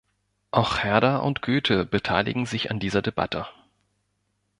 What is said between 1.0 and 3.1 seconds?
und Goethe beteiligen sich an dieser